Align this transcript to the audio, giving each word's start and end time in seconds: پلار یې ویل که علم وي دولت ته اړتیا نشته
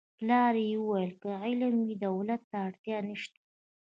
پلار 0.17 0.55
یې 0.67 0.75
ویل 0.87 1.11
که 1.21 1.29
علم 1.45 1.73
وي 1.85 1.95
دولت 2.05 2.41
ته 2.49 2.57
اړتیا 2.67 2.97
نشته 3.09 3.37